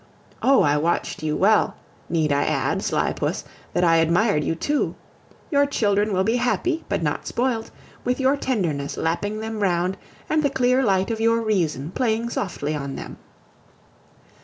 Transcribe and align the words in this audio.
Oh! 0.41 0.63
I 0.63 0.77
watched 0.77 1.21
you 1.21 1.35
well; 1.35 1.75
need 2.09 2.31
I 2.31 2.43
add, 2.45 2.81
sly 2.81 3.13
puss, 3.13 3.43
that 3.73 3.83
I 3.83 3.97
admired 3.97 4.43
you 4.43 4.55
too! 4.55 4.95
Your 5.51 5.67
children 5.67 6.11
will 6.11 6.23
be 6.23 6.37
happy, 6.37 6.83
but 6.89 7.03
not 7.03 7.27
spoilt, 7.27 7.69
with 8.03 8.19
your 8.19 8.35
tenderness 8.35 8.97
lapping 8.97 9.41
them 9.41 9.59
round 9.59 9.97
and 10.27 10.41
the 10.41 10.49
clear 10.49 10.81
light 10.83 11.11
of 11.11 11.21
your 11.21 11.41
reason 11.41 11.91
playing 11.91 12.31
softly 12.31 12.73
on 12.73 12.95
them. 12.95 13.19